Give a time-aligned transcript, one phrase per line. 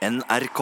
[0.00, 0.60] NRK.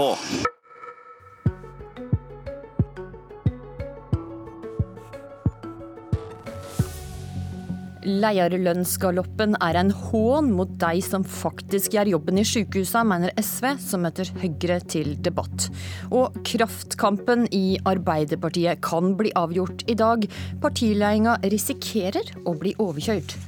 [8.02, 14.02] Leierlønnsgaloppen er en hån mot de som faktisk gjør jobben i sykehusa, mener SV, som
[14.02, 15.68] møter Høyre til debatt.
[16.10, 20.26] Og kraftkampen i Arbeiderpartiet kan bli avgjort i dag.
[20.64, 23.38] Partiledelsen risikerer å bli overkjørt.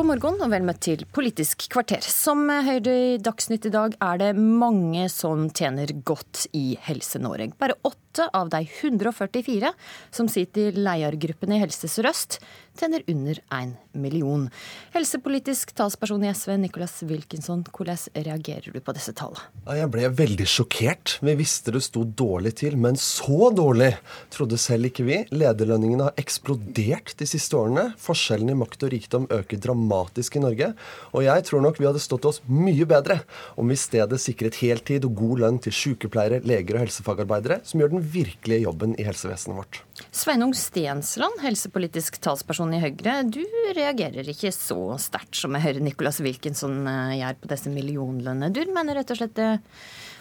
[0.00, 2.00] God morgen og vel møtt til Politisk kvarter.
[2.00, 7.50] Som høyde i Dagsnytt i dag er det mange som tjener godt i Helse-Norge.
[7.60, 9.74] Bare åtte av de 144
[10.08, 12.38] som sitter i ledergruppen i Helse Sør-Øst,
[12.80, 14.46] tjener under én million.
[14.94, 19.42] Helsepolitisk talsperson i SV, Nicholas Wilkinson, hvordan reagerer du på disse tallene?
[19.76, 21.16] Jeg ble veldig sjokkert.
[21.24, 23.92] Vi visste det sto dårlig til, men så dårlig
[24.32, 25.18] trodde selv ikke vi.
[25.34, 27.90] Lederlønningene har eksplodert de siste årene.
[28.00, 30.72] Forskjellene i makt og rikdom øker dramatisk i Norge.
[31.12, 33.20] Og jeg tror nok vi hadde stått oss mye bedre
[33.60, 37.82] om vi i stedet sikret heltid og god lønn til sykepleiere, leger og helsefagarbeidere, som
[37.82, 39.82] gjør den virkelige jobben i helsevesenet vårt.
[40.14, 43.16] Sveinung Stensland, helsepolitisk talsperson i Høyre.
[43.28, 43.42] Du
[43.76, 48.52] reagerer ikke så sterkt som jeg hører Nicholas Wilkinson eh, gjør på disse millionlønnene.
[48.54, 49.50] Du mener rett og slett det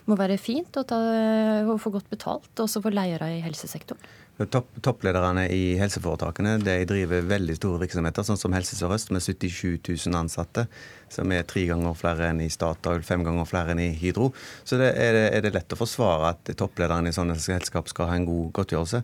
[0.10, 0.98] må være fint å, ta,
[1.70, 4.02] å få godt betalt, også for ledere i helsesektoren?
[4.40, 9.82] Topp, topplederne i helseforetakene de driver veldig store virksomheter, sånn som Helse Sør-Øst med 77
[10.08, 10.64] 000 ansatte,
[11.12, 14.30] som er tre ganger flere enn i Statoil, fem ganger flere enn i Hydro.
[14.64, 18.08] Så det er, det, er det lett å forsvare at topplederne i sånne selskap skal
[18.12, 19.02] ha en god godtgjørelse.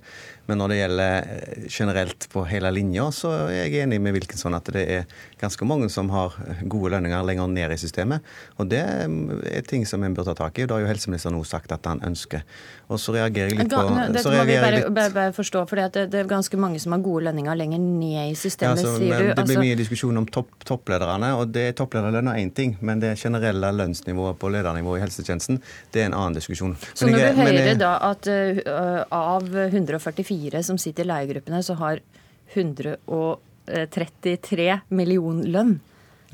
[0.47, 4.55] Men når det gjelder eh, generelt på hele linja, så er jeg enig med Wilkinson
[4.55, 8.23] at det er ganske mange som har gode lønninger lenger ned i systemet.
[8.55, 10.63] Og det er ting som en bør ta tak i.
[10.63, 12.45] og Det har jo helseministeren nå sagt at han ønsker.
[12.87, 16.91] Og så reagerer jeg litt på Bare forstå, for det, det, er ganske mange som
[16.93, 19.13] har gode lønninger lenger ned i systemet, ja, altså, sier du.
[19.25, 19.59] Det blir altså...
[19.63, 23.69] mye diskusjon om topp, topplederene, og det er topplederlønn er én ting, men det generelle
[23.73, 25.55] lønnsnivået på ledernivå i helsetjenesten,
[25.95, 26.73] det er en annen diskusjon.
[26.93, 27.77] Så når jeg, du hører jeg...
[27.81, 28.35] da at uh,
[29.15, 31.95] av 144 som sitter i leiegruppene, så har
[32.53, 35.73] 133 millioner lønn?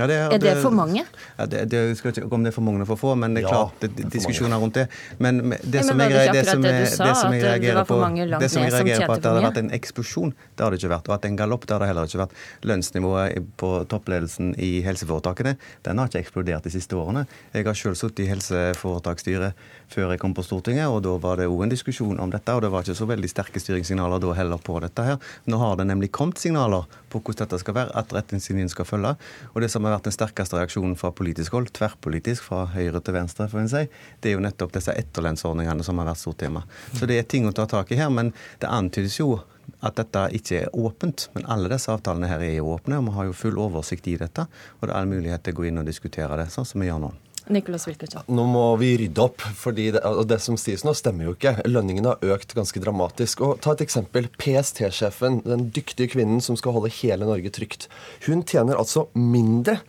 [0.01, 1.03] Ja, det, er, er det, for mange?
[1.37, 3.35] Ja, det, det, jeg skal ikke om det er for mange eller for få, men
[3.37, 4.87] det er ja, klart det, er diskusjoner rundt det.
[5.21, 7.99] Men det som jeg, det som jeg, det som jeg reagerer på,
[8.41, 10.93] det som jeg reagerer på at det hadde vært en eksplosjon, det har det ikke
[10.95, 11.11] vært.
[11.11, 12.35] Og at en galopp, det har det heller ikke vært.
[12.71, 17.27] Lønnsnivået på toppledelsen i helseforetakene den har ikke eksplodert de siste årene.
[17.53, 21.49] Jeg har selv sittet i helseforetaksstyret før jeg kom på Stortinget, og da var det
[21.51, 22.55] òg en diskusjon om dette.
[22.55, 25.19] Og det var ikke så veldig sterke styringssignaler da heller på dette her.
[25.51, 29.15] Nå har det nemlig kommet signaler på hvordan dette skal være, at retningslinjene skal følge.
[29.51, 33.17] Og det som har vært den sterkeste reaksjonen fra politisk hold, tverrpolitisk, fra høyre til
[33.17, 33.85] venstre, får en si,
[34.21, 36.63] det er jo nettopp disse etterlønnsordningene som har vært stort tema.
[36.95, 39.41] Så det er ting å ta tak i her, men det antydes jo
[39.81, 41.27] at dette ikke er åpent.
[41.35, 44.17] Men alle disse avtalene her er jo åpne, og vi har jo full oversikt i
[44.19, 44.45] dette.
[44.79, 46.89] Og det er all mulighet til å gå inn og diskutere det, sånn som vi
[46.89, 47.11] gjør nå.
[47.49, 48.25] Nicholas Wilkerson.
[48.29, 49.95] Nå må vi rydde opp, for det,
[50.29, 51.55] det som sies nå, stemmer jo ikke.
[51.69, 53.41] Lønningene har økt ganske dramatisk.
[53.45, 54.29] Og Ta et eksempel.
[54.41, 57.89] PST-sjefen, den dyktige kvinnen som skal holde hele Norge trygt.
[58.27, 59.79] Hun tjener altså mindre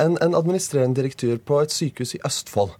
[0.00, 2.72] enn en administrerende direktør på et sykehus i Østfold.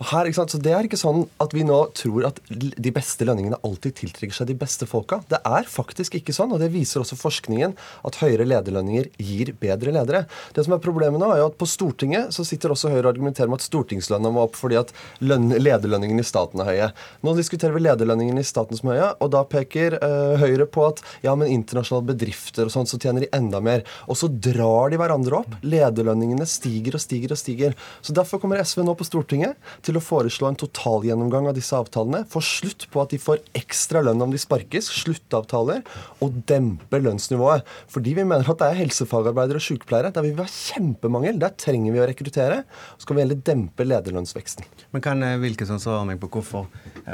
[0.00, 2.92] Og her, ikke sant, så Det er ikke sånn at vi nå tror at de
[2.94, 5.20] beste lønningene alltid tiltrekker seg de beste folka.
[5.30, 9.94] Det er faktisk ikke sånn, og det viser også forskningen, at høyere lederlønninger gir bedre
[9.94, 10.24] ledere.
[10.56, 13.14] Det som er problemet nå, er jo at på Stortinget så sitter også Høyre og
[13.14, 14.92] argumenterer med at stortingslønna må opp fordi at
[15.24, 16.88] lønn, lederlønningene i staten er høye.
[17.26, 20.84] Nå diskuterer vi lederlønningene i staten som er høye, og da peker uh, Høyre på
[20.88, 23.84] at ja, men internasjonale bedrifter og sånn, så tjener de enda mer.
[24.06, 25.56] Og så drar de hverandre opp.
[25.66, 27.76] Lederlønningene stiger og stiger og stiger.
[28.00, 29.55] Så Derfor kommer SV nå på Stortinget
[29.86, 32.24] til å foreslå en totalgjennomgang av disse avtalene.
[32.30, 35.82] Få slutt på at de får ekstra lønn om de sparkes, sluttavtaler,
[36.24, 37.66] og dempe lønnsnivået.
[37.92, 40.12] Fordi vi mener at det er helsefagarbeidere og sykepleiere.
[40.14, 41.40] Der vil vi ha kjempemangel.
[41.42, 42.62] Der trenger vi å rekruttere.
[42.96, 44.66] Så skal vi heller dempe lederlønnsveksten.
[44.94, 46.70] Men kan Wilkinson svare meg på hvorfor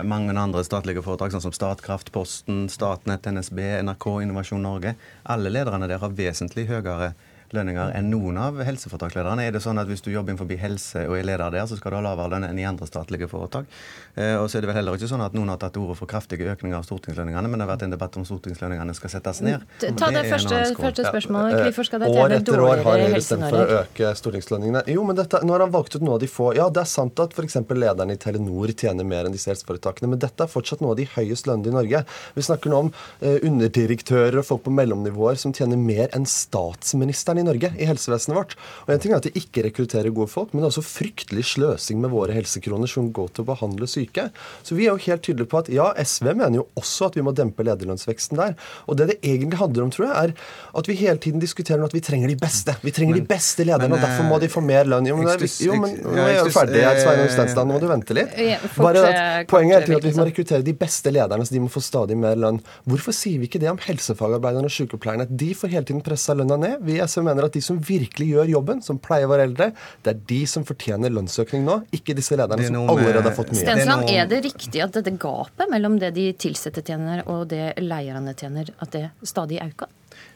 [0.06, 5.88] mange andre statlige foretak, sånn som Statkraft, Posten, Statnett, NSB, NRK, Innovasjon Norge, alle lederne
[5.90, 7.12] der har vesentlig høyere
[7.56, 9.46] lønninger enn noen av helseforetakslederne.
[9.46, 11.94] Er det sånn at hvis du jobber innenfor helse og er leder der, så skal
[11.94, 13.68] du ha lavere lønn enn i andre statlige foretak?
[14.14, 15.98] Eh, og så er det vel heller ikke sånn at noen har tatt til orde
[15.98, 19.42] for kraftige økninger av stortingslønningene, men det har vært en debatt om stortingslønningene skal settes
[19.44, 19.66] ned.
[19.82, 21.56] Ta det, det første, første, spørsmålet.
[21.56, 21.64] Ja.
[21.68, 24.84] Hvorfor skal det år etter år har Høyre stemt for å øke stortingslønningene.
[24.92, 26.52] Jo, men dette, nå har han valgt ut noe av de få.
[26.58, 27.58] Ja, det er sant at f.eks.
[27.72, 31.08] lederen i Telenor tjener mer enn disse helseforetakene, men dette er fortsatt noe av de
[31.14, 32.02] høyest lønnede i Norge.
[32.36, 37.41] Vi snakker nå om eh, underdirektører og folk på mellomnivåer som tjener mer enn statsministeren
[37.41, 38.56] i i Norge, i helsevesenet vårt.
[38.86, 41.46] Og En ting er at de ikke rekrutterer gode folk, men det er også fryktelig
[41.52, 44.28] sløsing med våre helsekroner som går til å behandle syke.
[44.66, 47.24] Så vi er jo helt tydelige på at ja, SV mener jo også at vi
[47.26, 48.56] må dempe lederlønnsveksten der.
[48.86, 51.94] Og det det egentlig handler om, tror jeg, er at vi hele tiden diskuterer at
[51.94, 52.74] vi trenger de beste.
[52.82, 55.08] Vi trenger men, de beste lederne, men, og derfor må de få mer lønn.
[55.08, 57.72] Jo, men, er, jo, men nå er jeg jo ferdig Sveinung Stensland.
[57.72, 58.36] Nå må du vente litt.
[58.78, 61.82] Bare at Poenget er at vi må rekruttere de beste lederne, så de må få
[61.84, 62.60] stadig mer lønn.
[62.88, 65.28] Hvorfor sier vi ikke det om helsefagarbeiderne og sykepleierne?
[65.28, 66.78] De får hele tiden pressa lønna ned.
[66.86, 69.70] Vi i SV mener at de som virkelig gjør jobben, som pleier våre eldre,
[70.04, 73.64] det er de som fortjener lønnsøkning nå, ikke disse lederne som allerede har fått mye.
[73.64, 78.36] Stensland, er det riktig at dette gapet mellom det de ansatte tjener og det leierne
[78.38, 79.90] tjener, at det stadig øker?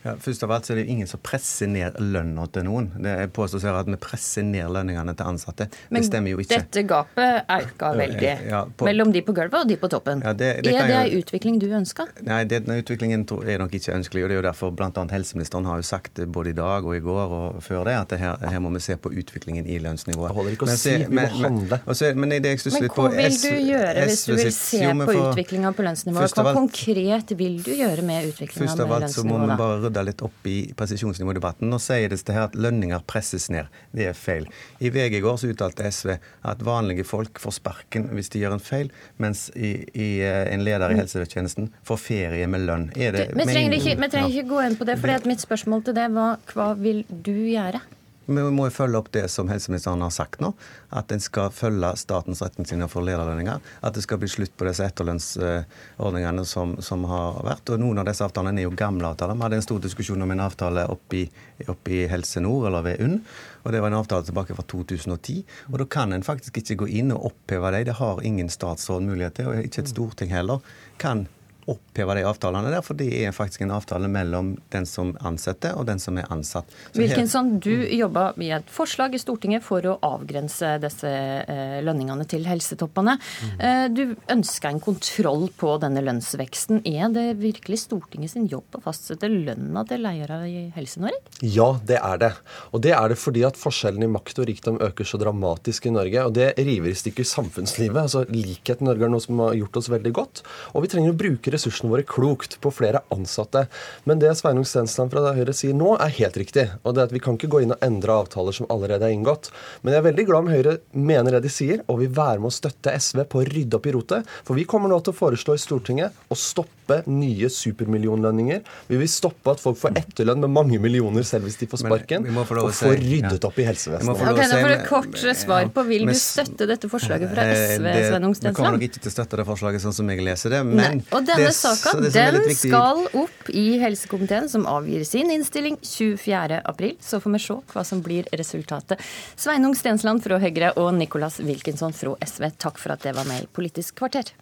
[0.06, 2.88] Ja, først av alt så er det ingen som presser ned lønna til noen.
[3.02, 5.66] Det er påstås her at vi presser ned lønningene til ansatte.
[5.90, 6.60] Men det stemmer jo ikke.
[6.60, 10.22] dette gapet øker veldig ja, på, mellom de på gulvet og de på toppen.
[10.22, 12.12] Ja, det, det er det en utvikling du ønsker?
[12.26, 14.24] Nei, den utviklingen er nok ikke ønskelig.
[14.24, 15.06] og Det er jo derfor bl.a.
[15.10, 18.20] helseministeren har jo sagt både i dag og i går og før det at det
[18.22, 20.30] her, her, må vi se på utviklingen i lønnsnivået.
[20.30, 21.80] Det holder ikke å si, vi må handle.
[21.82, 26.38] Men, men, men hva vil du gjøre hvis du vil se på utviklinga på lønnsnivået?
[26.38, 29.75] Hva konkret vil du gjøre med utviklinga med lønnsnivået?
[29.82, 31.68] Rydde litt opp i presisjonsnivådebatten.
[31.70, 33.70] Nå sier det her at lønninger presses ned.
[33.96, 34.48] Det er feil.
[34.80, 38.56] I VG i går så uttalte SV at vanlige folk får sparken hvis de gjør
[38.56, 38.92] en feil,
[39.22, 42.88] mens i, i eh, en leder i helsetjenesten får ferie med lønn.
[42.94, 46.08] Det, vi trenger ikke, trenger ikke gå inn på det, for mitt spørsmål til det
[46.14, 47.82] var hva vil du gjøre?
[48.26, 50.50] Vi må jo følge opp det som helseministeren har sagt nå.
[50.90, 53.62] At en skal følge statens retningslinjer for lederlønninger.
[53.86, 57.70] At det skal bli slutt på disse etterlønnsordningene som, som, har vært.
[57.70, 59.38] Og noen av disse avtalene er jo gamle avtaler.
[59.38, 63.22] Vi hadde en stor diskusjon om en avtale oppe i Helse Nord, eller ved UNN.
[63.62, 65.40] Og det var en avtale tilbake fra 2010.
[65.70, 67.86] Og da kan en faktisk ikke gå inn og oppheve dem.
[67.86, 70.62] Det har ingen statsråd mulighet til, og ikke et storting heller.
[70.98, 71.26] kan
[71.70, 75.86] oppheve de avtalene der, for det er faktisk en avtale mellom den som ansetter og
[75.88, 76.70] den som er ansatt.
[76.96, 82.46] Wilkinson, du jobba med et forslag i Stortinget for å avgrense disse eh, lønningene til
[82.46, 83.16] helsetoppene.
[83.16, 83.94] Mm.
[83.96, 84.02] Du
[84.32, 86.82] ønska en kontroll på denne lønnsveksten.
[86.86, 91.20] Er det virkelig Stortinget sin jobb å fastsette lønna til leiere i Helse-Norge?
[91.42, 92.32] Ja, det er det.
[92.72, 95.94] Og det er det fordi at forskjellen i makt og rikdom øker så dramatisk i
[95.94, 96.26] Norge.
[96.28, 98.00] Og det river i stykker samfunnslivet.
[98.06, 100.42] Altså Likhet i Norge er noe som har gjort oss veldig godt.
[100.74, 103.66] Og vi trenger å bruke ressursene våre klokt på flere ansatte.
[104.06, 106.68] Men det Sveinung Stensland fra Høyre sier nå, er helt riktig.
[106.84, 109.14] Og det er at Vi kan ikke gå inn og endre avtaler som allerede er
[109.16, 109.50] inngått.
[109.82, 112.50] Men jeg er veldig glad om Høyre mener det de sier, og vil være med
[112.52, 114.34] å støtte SV på å rydde opp i rotet.
[114.46, 118.60] For vi kommer nå til å foreslå i Stortinget å stoppe nye supermillionlønninger.
[118.90, 122.28] Vi vil stoppe at folk får etterlønn med mange millioner selv hvis de får sparken.
[122.36, 124.12] og få ryddet opp i helsevesenet.
[124.12, 127.76] Ok, Da får du et kort svar på vil du støtte dette forslaget fra eh,
[127.76, 128.54] SV, Sveinung Stensland?
[128.54, 130.62] Vi kommer nok ikke til å støtte det forslaget sånn som jeg leser det.
[130.66, 130.90] men Nei.
[131.10, 136.94] Og denne saka den skal opp i helsekomiteen, som avgir sin innstilling 24.4.
[137.00, 139.02] Så får vi se hva som blir resultatet.
[139.36, 143.44] Sveinung Stensland fra Høyre og Nicolas Wilkinson fra SV, takk for at det var med
[143.46, 144.32] i Politisk kvarter.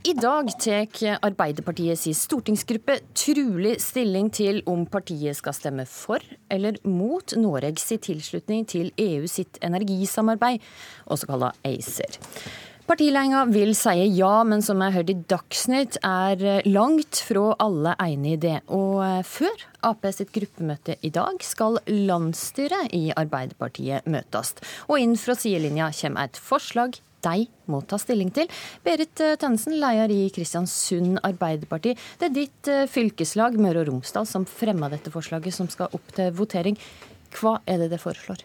[0.00, 7.34] I dag tar Arbeiderpartiets stortingsgruppe trolig stilling til om partiet skal stemme for eller mot
[7.36, 10.64] Noregs tilslutning til EU sitt energisamarbeid,
[11.04, 12.16] også kalla ACER.
[12.88, 18.38] Partiledelsen vil si ja, men som jeg hørte i Dagsnytt, er langt fra alle enig
[18.38, 18.56] i det.
[18.72, 24.56] Og før Ap sitt gruppemøte i dag skal landsstyret i Arbeiderpartiet møtes.
[24.88, 28.50] Og inn fra sidelinja kommer et forslag de må ta stilling til.
[28.86, 31.94] Berit eh, Tønnesen, leder i Kristiansund Arbeiderparti.
[32.20, 36.14] Det er ditt eh, fylkeslag Møre og Romsdal som fremma dette forslaget, som skal opp
[36.16, 36.78] til votering.
[37.36, 38.44] Hva er det det foreslår?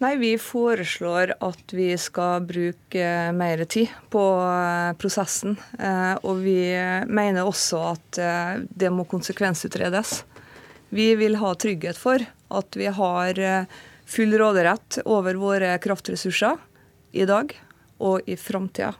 [0.00, 5.58] Nei, Vi foreslår at vi skal bruke mer tid på eh, prosessen.
[6.24, 6.60] Og vi
[7.10, 8.20] mener også at
[8.70, 10.22] det må konsekvensutredes.
[10.90, 13.38] Vi vil ha trygghet for at vi har
[14.10, 16.58] full råderett over våre kraftressurser
[17.12, 17.52] i dag
[18.00, 18.94] og i framtida.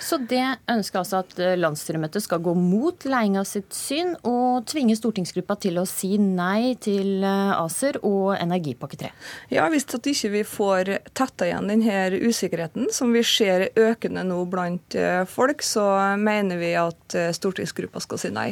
[0.00, 4.96] Så det ønsker altså at eh, landsstyremøtet skal gå mot Leinga sitt syn og tvinge
[4.98, 9.12] stortingsgruppa til å si nei til eh, ACER og energipakke 3?
[9.54, 14.42] Ja, hvis at ikke vi får tetta igjen denne usikkerheten, som vi ser økende nå
[14.50, 15.86] blant eh, folk, så
[16.20, 18.50] mener vi at stortingsgruppa skal si nei.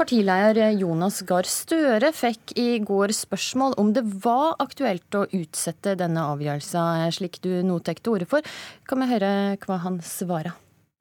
[0.00, 6.24] Partileder Jonas Gahr Støre fikk i går spørsmål om det var aktuelt å utsette denne
[6.32, 8.46] avgjørelsen, slik du nå tar til orde for.
[8.88, 9.32] Kan vi høre
[9.64, 10.56] hva han svarer?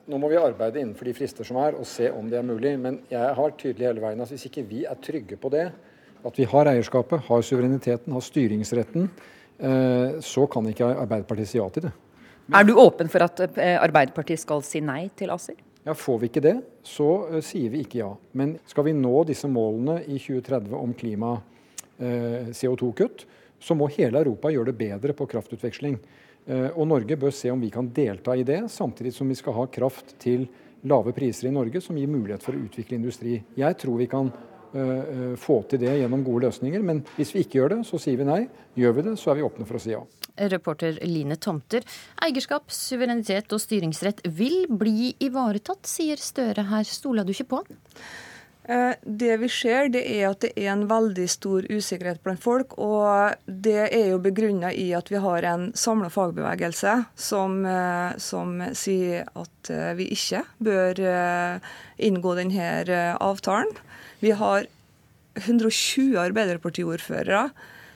[0.10, 2.74] Nå må vi arbeide innenfor de frister som er, og se om det er mulig.
[2.82, 5.68] Men jeg har tydelig hele veien at hvis ikke vi er trygge på det,
[6.26, 9.08] at vi har eierskapet, har suvereniteten, har styringsretten,
[9.62, 11.94] eh, så kan ikke Arbeiderpartiet si ja til det.
[12.50, 15.60] Er du åpen for at eh, Arbeiderpartiet skal si nei til ACER?
[15.88, 18.10] Ja, Får vi ikke det, så uh, sier vi ikke ja.
[18.38, 23.26] Men skal vi nå disse målene i 2030 om klima, uh, CO2-kutt,
[23.60, 25.96] så må hele Europa gjøre det bedre på kraftutveksling.
[26.50, 29.56] Uh, og Norge bør se om vi kan delta i det, samtidig som vi skal
[29.56, 30.50] ha kraft til
[30.88, 33.40] lave priser i Norge, som gir mulighet for å utvikle industri.
[33.60, 34.32] Jeg tror vi kan
[35.40, 38.28] få til det gjennom gode løsninger, men hvis vi ikke gjør det, så sier vi
[38.28, 38.42] nei.
[38.80, 40.04] Gjør vi det, så er vi åpne for å si ja.
[40.50, 41.84] Reporter Line Tomter.
[42.24, 46.88] Eierskap, suverenitet og styringsrett vil bli ivaretatt, sier Støre her.
[46.88, 47.80] Stoler du ikke på han?
[48.70, 52.76] Eh, det vi ser, det er at det er en veldig stor usikkerhet blant folk.
[52.78, 58.60] Og det er jo begrunna i at vi har en samla fagbevegelse som, eh, som,
[58.78, 61.02] sier at eh, vi ikke bør
[61.98, 63.74] inngå denne avtalen.
[64.22, 64.70] Vi har
[65.40, 67.50] 120 Arbeiderpartiordførere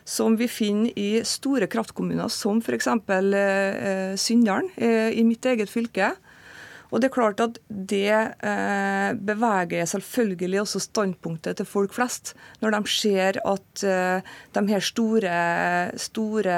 [0.10, 2.90] som vi finner i store kraftkommuner, som f.eks.
[4.20, 6.12] Syndalen i mitt eget fylke.
[6.94, 12.76] Og det er klart at det eh, beveger selvfølgelig også standpunktet til folk flest, når
[12.76, 15.38] de ser at eh, de her store,
[15.98, 16.58] store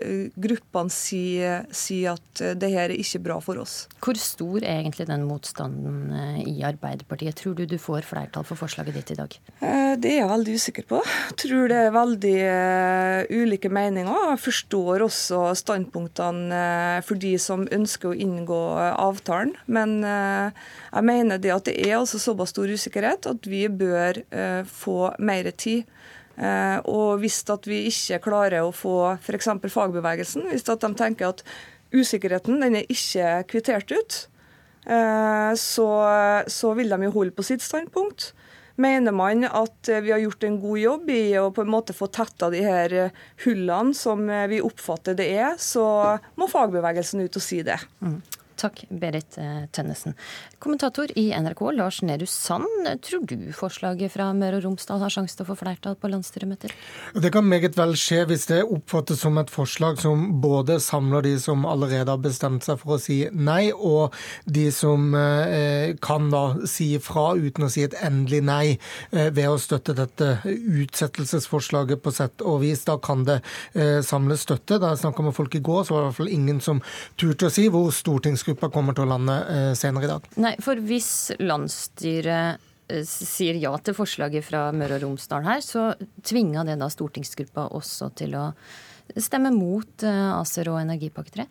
[0.00, 3.74] eh, gruppene sier, sier, at eh, det her er ikke bra for oss.
[4.00, 7.36] Hvor stor er egentlig den motstanden eh, i Arbeiderpartiet?
[7.36, 9.36] Tror du du får flertall for forslaget ditt i dag?
[9.60, 11.02] Eh, det er jeg veldig usikker på.
[11.04, 12.34] Jeg tror det er veldig
[13.42, 14.24] ulike meninger.
[14.32, 16.64] Jeg forstår også standpunktene
[17.04, 18.62] for de som ønsker å inngå
[18.96, 19.52] avtalen.
[19.66, 20.54] Men eh,
[20.92, 25.10] jeg mener det at det er altså såpass stor usikkerhet at vi bør eh, få
[25.18, 25.84] mer tid.
[26.36, 29.50] Eh, og hvis at vi ikke klarer å få f.eks.
[29.72, 31.44] fagbevegelsen, hvis at de tenker at
[31.96, 34.24] usikkerheten den er ikke kvittert ut,
[34.86, 35.86] så,
[36.46, 38.28] så vil de jo holde på sitt standpunkt.
[38.78, 42.06] Mener man at vi har gjort en god jobb i å på en måte få
[42.14, 42.94] tetta de her
[43.42, 45.82] hullene som vi oppfatter det er, så
[46.38, 47.80] må fagbevegelsen ut og si det.
[47.98, 48.20] Mm.
[48.60, 50.16] Takk, Berit eh, Tønnesen.
[50.62, 52.88] Kommentator i NRK, Lars Nehru Sand.
[53.04, 56.74] Tror du forslaget fra Møre og Romsdal har sjanse til å få flertall på landsstyremøter?
[57.14, 61.36] Det kan meget vel skje hvis det oppfattes som et forslag som både samler de
[61.42, 66.44] som allerede har bestemt seg for å si nei, og de som eh, kan da
[66.68, 72.14] si fra uten å si et endelig nei eh, ved å støtte dette utsettelsesforslaget på
[72.14, 72.84] sett og vis.
[72.86, 73.40] Da kan det
[74.06, 74.80] samles samle støtte.
[74.80, 76.82] Da jeg snakka med folk i går, så var det i hvert fall ingen som
[77.18, 80.26] turte å si hvor stortings stortingsgruppa kommer til å lande eh, senere i dag.
[80.38, 85.94] Nei, for hvis landsstyret eh, sier ja til forslaget fra Møre og Romsdal her, så
[86.22, 88.50] tvinga det da stortingsgruppa også til å
[89.14, 91.46] stemme mot eh, ACER og energipakke 3?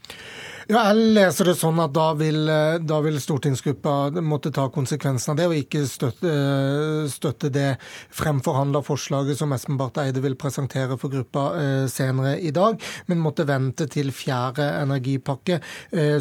[0.65, 5.33] Ja, jeg leser det sånn at da vil, eh, da vil stortingsgruppa måtte ta konsekvensen
[5.33, 7.67] av det, og ikke støtte, eh, støtte det
[8.15, 11.45] fremforhandla forslaget som Espen Barth Eide vil presentere for gruppa
[11.89, 15.59] senere i dag, men måtte vente til fjerde energipakke,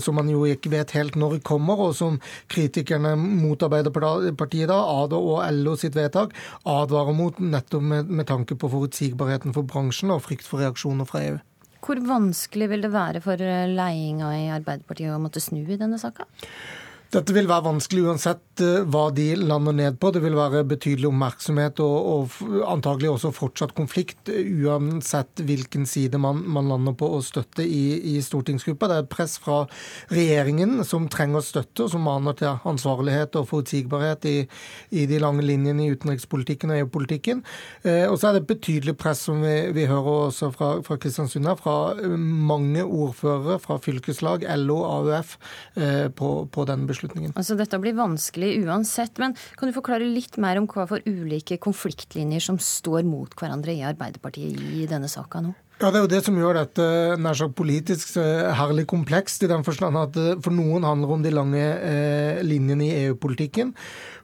[0.03, 2.19] som man jo ikke vet helt når kommer, og som
[2.51, 6.35] kritikerne mot Arbeiderpartiet da, ADO og LO sitt vedtak,
[6.69, 11.24] advarer mot nettopp med, med tanke på forutsigbarheten for bransjen og frykt for reaksjoner fra.
[11.85, 16.25] Hvor vanskelig vil det være for ledelsen i Arbeiderpartiet å måtte snu i denne saka?
[17.15, 20.11] Dette vil være vanskelig uansett eh, hva de lander ned på.
[20.11, 26.19] Det vil være betydelig oppmerksomhet og, og antagelig også fortsatt konflikt, eh, uansett hvilken side
[26.19, 28.89] man, man lander på å støtte i, i, stortingsgruppa.
[28.91, 29.61] Det er press fra
[30.11, 34.35] regjeringen som trenger støtte, og som maner til ansvarlighet og forutsigbarhet i,
[34.99, 37.45] i de lange linjene i utenrikspolitikken og EU-politikken.
[37.87, 41.47] Eh, og så er det betydelig press, som vi, vi hører også fra, fra Kristiansund
[41.47, 41.79] her, fra
[42.19, 45.39] mange ordførere, fra fylkeslag, LO, AUF,
[46.19, 47.35] på, på den beslutningen beslutningen.
[47.39, 51.59] Altså Dette blir vanskelig uansett, men kan du forklare litt mer om hva for ulike
[51.63, 55.55] konfliktlinjer som står mot hverandre i Arbeiderpartiet i denne saka nå?
[55.85, 56.85] Ja, Det er jo det som gjør dette
[57.21, 58.15] nær sagt politisk
[58.57, 62.87] herlig komplekst, i den forstand at for noen handler det om de lange eh, linjene
[62.87, 63.75] i EU-politikken.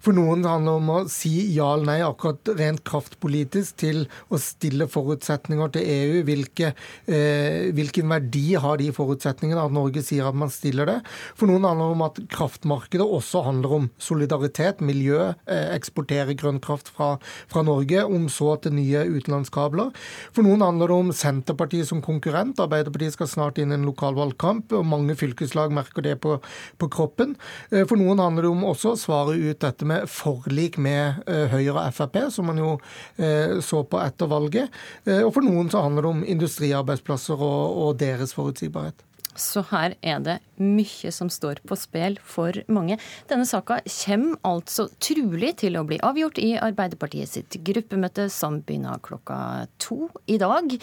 [0.00, 4.40] For noen handler det om å si ja eller nei, akkurat rent kraftpolitisk, til å
[4.40, 6.22] stille forutsetninger til EU.
[6.24, 6.72] Hvilke,
[7.04, 10.96] eh, hvilken verdi har de forutsetningene, at Norge sier at man stiller det?
[11.36, 16.62] For noen handler det om at kraftmarkedet også handler om solidaritet, miljø, eh, eksportere grønn
[16.64, 17.18] kraft fra,
[17.52, 19.92] fra, Norge, om så til nye utenlandskabler.
[20.32, 21.12] For noen handler det om
[21.50, 22.60] Senterpartiet som konkurrent.
[22.60, 26.38] Arbeiderpartiet skal snart inn i en lokalvalgkamp, og mange fylkeslag merker det på,
[26.78, 27.34] på kroppen.
[27.70, 31.50] Eh, for noen handler det om også å svare ut dette med forlik med eh,
[31.50, 32.76] Høyre og Frp, som man jo
[33.18, 34.70] eh, så på etter valget.
[35.10, 39.09] Og for noen så handler det om industriarbeidsplasser og, og deres forutsigbarhet.
[39.40, 42.98] Så her er det mye som står på spill for mange.
[43.30, 49.00] Denne saka kommer altså trolig til å bli avgjort i Arbeiderpartiet sitt gruppemøte, som begynner
[49.04, 50.76] klokka to i dag.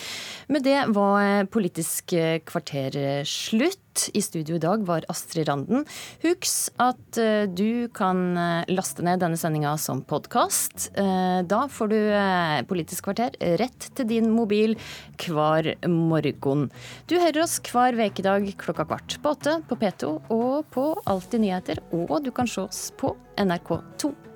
[0.49, 2.15] Med det var Politisk
[2.47, 3.86] kvarter slutt.
[4.13, 5.85] I studio i dag var Astrid Randen.
[6.23, 10.89] Husk at eh, du kan eh, laste ned denne sendinga som podkast.
[10.97, 11.97] Da får du
[12.69, 14.75] Politisk kvarter rett til din mobil
[15.21, 16.67] hver morgen.
[17.09, 21.83] Du hører oss hver vekedag klokka kvart på åtte på P2 og på Alltid nyheter,
[21.95, 24.26] og du kan se oss på NRK2.